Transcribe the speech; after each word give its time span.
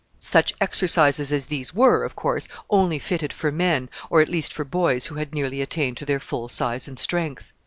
Such 0.19 0.55
exercises 0.59 1.31
as 1.31 1.45
these 1.45 1.75
were, 1.75 2.03
of 2.03 2.15
course, 2.15 2.47
only 2.71 2.97
fitted 2.97 3.31
for 3.31 3.51
men, 3.51 3.87
or 4.09 4.19
at 4.19 4.29
least 4.29 4.51
for 4.51 4.65
boys 4.65 5.05
who 5.05 5.15
had 5.17 5.35
nearly 5.35 5.61
attained 5.61 5.97
to 5.97 6.07
their 6.07 6.19
full 6.19 6.49
size 6.49 6.87
and 6.87 6.97
strength. 6.97 7.53